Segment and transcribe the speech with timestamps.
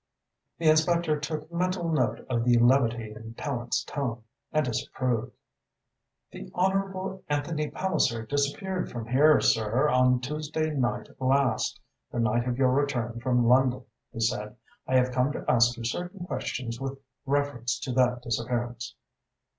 [0.57, 5.31] The inspector took mental note of the levity in Tallente's tone, and disapproved.
[6.31, 11.79] "The Honourable Anthony Palliser disappeared from here, sir, on Tuesday night last,
[12.11, 14.55] the night of your return from London," he said.
[14.87, 16.97] "I have come to ask you certain questions with
[17.27, 18.95] reference to that disappearance."